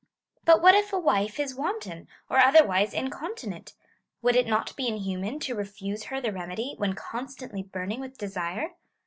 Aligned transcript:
But 0.45 0.63
what 0.63 0.73
if 0.73 0.91
a 0.91 0.97
wife 0.99 1.39
is 1.39 1.53
wanton, 1.53 2.07
or 2.27 2.39
otherwise 2.39 2.91
incontinent? 2.91 3.75
Would 4.23 4.35
it 4.35 4.47
not 4.47 4.75
be 4.75 4.87
inhuman 4.87 5.37
to 5.41 5.53
refuse 5.53 6.05
her 6.05 6.19
the 6.19 6.33
remedy, 6.33 6.73
when 6.77 6.93
constantly 6.93 7.61
burning 7.61 7.99
with 7.99 8.17
desire 8.17 8.73